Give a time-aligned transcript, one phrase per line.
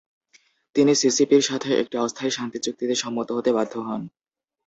[0.75, 4.01] তিনি সিসিপির সাথে একটি অস্থায়ী শান্তিচুক্তিতে সম্মত হতে বাধ্য হন।